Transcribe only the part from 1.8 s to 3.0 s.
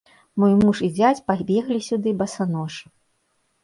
сюды басанож.